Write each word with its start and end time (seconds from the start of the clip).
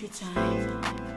your 0.00 0.10
time. 0.10 1.07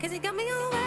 Cause 0.00 0.12
he 0.12 0.18
got 0.18 0.34
me 0.34 0.50
all 0.50 0.79